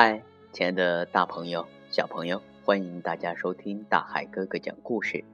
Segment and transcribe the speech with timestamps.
[0.00, 0.22] 嗨，
[0.52, 5.24] 亲爱的大朋友、小朋友，欢迎大家收听大海哥哥讲故事。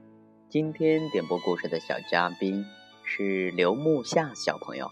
[0.49, 2.65] 今天点播故事的小嘉宾
[3.03, 4.89] 是刘木夏小朋友。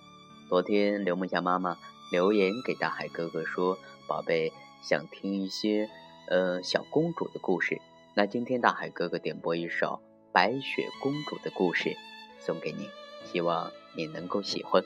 [0.48, 1.80] 昨天刘木夏妈妈
[2.12, 5.90] 留言给大海哥哥说：“宝贝，想听一些
[6.30, 7.82] 呃小公主的故事。”
[8.14, 11.98] 那今天大海哥哥点播一首白雪公主的故事
[12.40, 12.88] 送给你，
[13.26, 14.84] 希望你能够喜欢。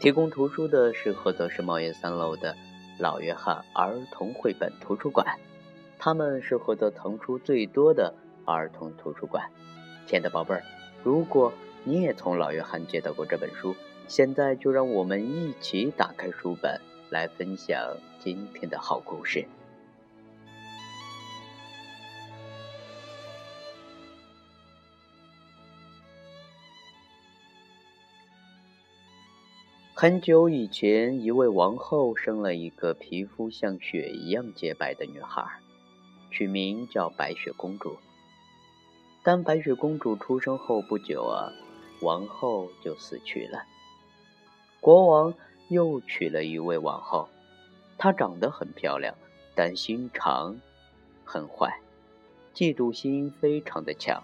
[0.00, 2.56] 提供图书的是菏泽市茂业三楼的。
[2.98, 5.26] 老约翰儿童绘本图书馆，
[5.98, 8.14] 他们是获得童书最多的
[8.44, 9.48] 儿童图书馆。
[10.06, 10.62] 亲爱的宝贝儿，
[11.02, 11.52] 如果
[11.84, 13.74] 你也从老约翰借到过这本书，
[14.06, 19.44] 现在就让我们一起打开书本，来分享今天的好故事。
[30.02, 35.46] 很久以前，一位王后生了一个皮肤像雪一样洁白的女孩，
[36.28, 37.96] 取名叫白雪公主。
[39.22, 41.52] 当白雪公主出生后不久啊，
[42.00, 43.62] 王后就死去了。
[44.80, 45.34] 国王
[45.68, 47.28] 又娶了一位王后，
[47.96, 49.14] 她长得很漂亮，
[49.54, 50.58] 但心肠
[51.22, 51.78] 很坏，
[52.52, 54.20] 嫉妒心非常的强。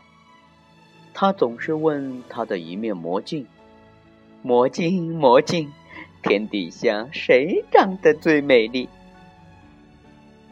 [1.14, 3.46] 他总是问她的一面魔镜。
[4.40, 5.72] 魔镜，魔镜，
[6.22, 8.88] 天底下谁长得最美丽？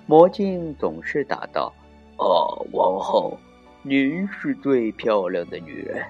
[0.06, 1.72] 魔镜总是答道
[2.18, 3.38] ：“哦，王后，
[3.82, 6.04] 您是最漂亮的女人。”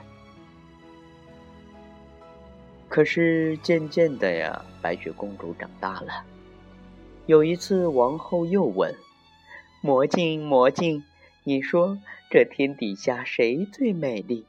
[2.89, 6.25] 可是渐渐的呀，白雪公主长大了。
[7.27, 8.95] 有一次，王后又问
[9.83, 11.05] ：“魔镜，魔镜，
[11.45, 11.99] 你说
[12.31, 14.47] 这天底下谁最美丽？”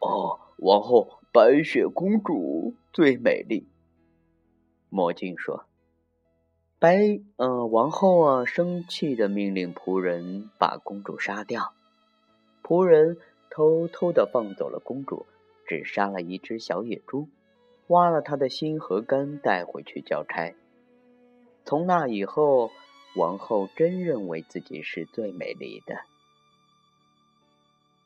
[0.00, 1.17] 哦，王后。
[1.30, 3.68] 白雪公主最美丽，
[4.88, 5.66] 魔镜说
[6.80, 7.20] ：“白……
[7.36, 11.74] 嗯，王后啊，生气的命令仆人把公主杀掉。
[12.62, 13.18] 仆人
[13.50, 15.26] 偷偷的放走了公主，
[15.66, 17.28] 只杀了一只小野猪，
[17.88, 20.54] 挖了她的心和肝带回去交差。
[21.66, 22.70] 从那以后，
[23.16, 26.00] 王后真认为自己是最美丽的。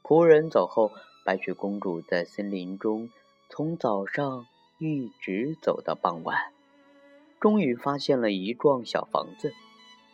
[0.03, 0.91] 仆人走后。”
[1.25, 3.09] 白雪公主在森林中，
[3.49, 4.47] 从早上
[4.81, 6.53] 一直走到傍晚，
[7.41, 9.53] 终于发现了一幢小房子，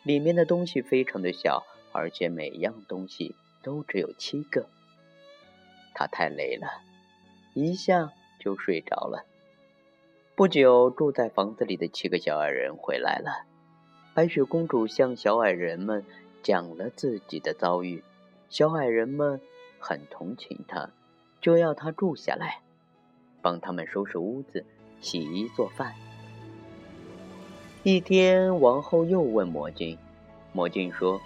[0.02, 4.68] 里面的东西非常的小，而且每样东西都只有七个。
[5.94, 6.82] 她太累了，
[7.54, 9.24] 一下就睡着了。
[10.36, 13.46] 不久，住在房子里的七个小矮人回来了。
[14.12, 16.04] 白雪公主向小矮人们
[16.42, 18.04] 讲了自己的遭遇，
[18.50, 19.40] 小矮人们
[19.80, 20.90] 很同情她。
[21.40, 22.60] 就要他住下来，
[23.40, 24.64] 帮他们收拾屋子、
[25.00, 25.94] 洗衣做饭。
[27.84, 29.96] 一天，王后又问魔镜，
[30.52, 31.20] 魔镜说：“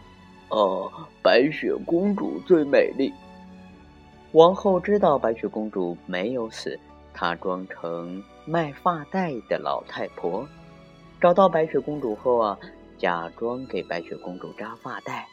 [0.51, 0.93] 哦，
[1.23, 3.13] 白雪公主最美丽。”
[4.33, 6.79] 王后知道白雪公主没有死，
[7.13, 10.47] 她装成卖发带的老太婆，
[11.21, 12.59] 找到白雪公主后啊，
[12.99, 15.27] 假装给白雪公主扎发带，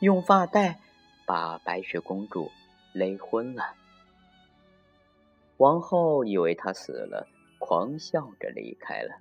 [0.00, 0.78] 用发带
[1.24, 2.50] 把白雪公主。
[2.96, 3.74] 勒昏了。
[5.58, 9.16] 王后以为他死了，狂笑着离开了。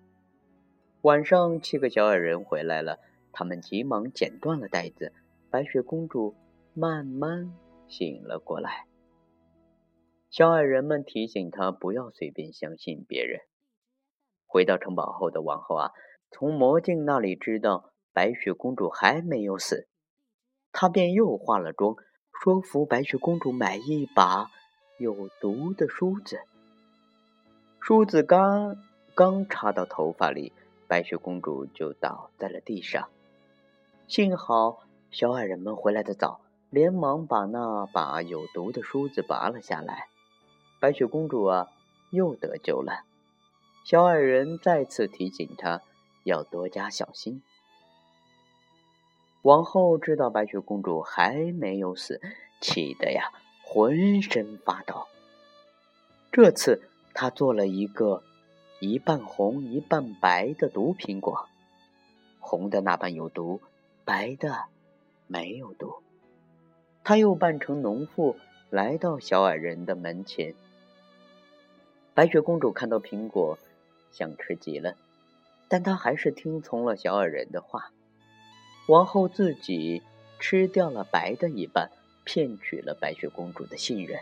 [1.02, 3.00] 晚上，七个小矮人回来了，
[3.32, 5.12] 他们急忙剪断了带子。
[5.50, 6.36] 白雪公主
[6.74, 7.54] 慢慢
[7.88, 8.88] 醒了过来。
[10.30, 13.42] 小矮人们提醒她不要随便相信别人。
[14.46, 15.92] 回到城堡后的王后啊，
[16.32, 19.88] 从魔镜那里知道白雪公主还没有死，
[20.72, 21.96] 她便又化了妆。
[22.42, 24.52] 说服白雪公主买一把
[25.00, 26.42] 有毒的梳子。
[27.80, 28.76] 梳子刚
[29.16, 30.54] 刚插到头发里，
[30.88, 33.08] 白雪公主就倒在了地上。
[34.08, 40.08] 幸好小矮人们回来的早，连忙把那把有毒的梳子拔了下来。
[40.80, 41.70] 白雪公主啊，
[42.12, 43.06] 又得救了。
[43.84, 45.82] 小矮人再次提醒她
[46.24, 47.42] 要多加小心。
[49.46, 52.20] 王后知道白雪公主还没有死，
[52.60, 53.32] 气得呀
[53.64, 55.06] 浑身发抖。
[56.32, 56.82] 这次
[57.14, 58.24] 她做了一个
[58.80, 61.48] 一半红一半白的毒苹果，
[62.40, 63.62] 红的那半有毒，
[64.04, 64.64] 白的
[65.28, 66.02] 没有毒。
[67.04, 68.38] 她又扮成农妇
[68.72, 70.56] 来到小矮人的门前。
[72.16, 73.60] 白雪公主看到苹果，
[74.12, 74.96] 想吃极了，
[75.68, 77.92] 但她还是听从了小矮人的话。
[78.88, 80.04] 王后自己
[80.40, 81.90] 吃掉了白的一半，
[82.24, 84.20] 骗取了白雪公主的信任。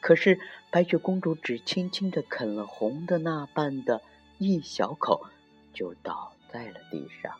[0.00, 0.40] 可是
[0.70, 4.00] 白雪公主只轻轻的啃了红的那半的
[4.38, 5.26] 一小口，
[5.72, 7.34] 就倒在了地上。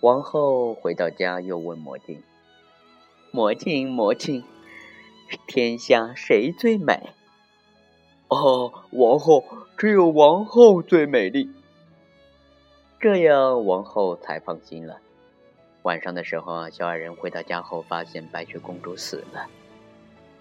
[0.00, 2.22] 王后回到家，又问魔镜
[3.30, 4.42] ：“魔镜，魔镜，
[5.46, 7.10] 天下谁最美
[8.28, 9.44] ？”“哦，王后，
[9.76, 11.50] 只有王后最美丽。”
[13.02, 14.96] 这样，王后才放心了。
[15.82, 19.44] 晚上的时候啊，小矮人回到家后，发现白雪公主死了，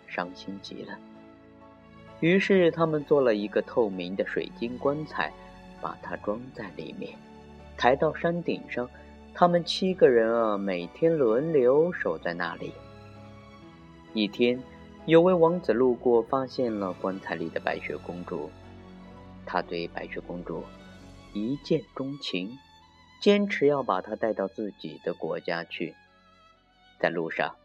[0.05, 0.95] 伤心极了。
[2.19, 5.33] 于是他们做了一个透明的水晶棺材，
[5.81, 7.17] 把它装在里面，
[7.75, 8.87] 抬到山顶上。
[9.33, 12.71] 他们七个人啊，每天轮流守在那里。
[14.13, 14.61] 一天，
[15.07, 18.51] 有位王子路过，发现了棺材里的白雪公主，
[19.47, 20.63] 他对白雪公主
[21.33, 22.57] 一见钟情。
[23.21, 25.93] 坚持要把她带到自己的国家去。
[26.99, 27.55] 在路上，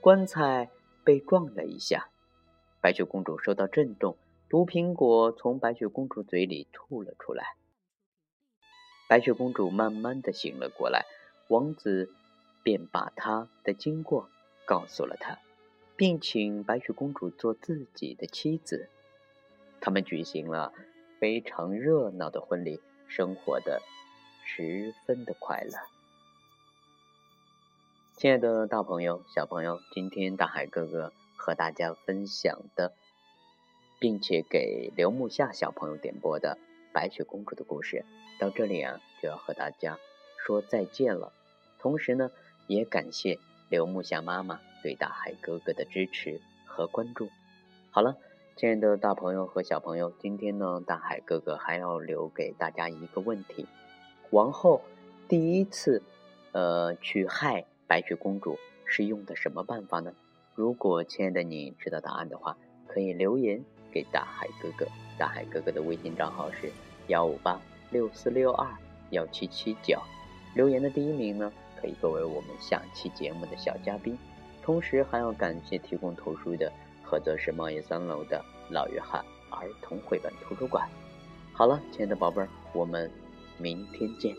[0.00, 0.70] 棺材
[1.04, 2.08] 被撞了一下，
[2.80, 4.16] 白雪公主受到震动，
[4.48, 7.56] 毒苹果从白雪公主嘴里吐了出来。
[9.06, 11.04] 白雪公主慢慢的醒了过来，
[11.48, 12.10] 王子
[12.62, 14.30] 便把她的经过
[14.64, 15.38] 告诉了她，
[15.94, 18.88] 并请白雪公主做自己的妻子。
[19.78, 20.72] 他们举行了
[21.20, 23.82] 非常热闹的婚礼，生活的。
[24.48, 25.76] 十分的快乐，
[28.16, 32.94] 亲爱的大朋友、小朋友，今天大海哥哥和大家分享的，
[33.98, 36.58] 并且给刘木夏小朋友点播的
[36.94, 38.06] 白雪公主的故事，
[38.38, 39.98] 到这里啊就要和大家
[40.46, 41.32] 说再见了。
[41.80, 42.30] 同时呢，
[42.68, 47.28] 也感谢刘木夏妈妈对大海哥哥的支持和关注。
[47.90, 48.16] 好了，
[48.56, 53.66] 亲爱的大朋友和小朋友，今天呢，大海哥哥还要留给大家一个问题。
[54.30, 54.80] 王后
[55.28, 56.02] 第一次，
[56.52, 60.14] 呃，去害白雪公主是用的什么办法呢？
[60.54, 62.56] 如果亲爱的你知道答案的话，
[62.86, 63.62] 可以留言
[63.92, 64.86] 给大海哥哥。
[65.18, 66.72] 大海哥哥的微信账号是
[67.08, 67.60] 幺五八
[67.90, 68.66] 六四六二
[69.10, 70.00] 幺七七九。
[70.54, 74.16] 留言的第一名呢，可以作为我们下期节目的小嘉宾。
[74.62, 76.72] 同时还要感谢提供图书的
[77.08, 80.88] 菏泽市贸易三楼的老约翰儿童绘本图书馆。
[81.52, 83.10] 好了，亲爱的宝贝儿，我们。
[83.58, 84.36] 明天见。